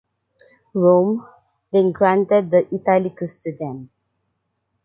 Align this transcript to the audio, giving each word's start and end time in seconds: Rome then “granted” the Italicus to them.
Rome 0.73 1.27
then 1.71 1.91
“granted” 1.91 2.49
the 2.49 2.67
Italicus 2.73 3.35
to 3.37 3.55
them. 3.55 3.91